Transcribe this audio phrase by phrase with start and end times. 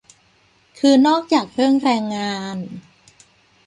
[0.79, 2.57] คือนอกจากเรื่องแรงงาน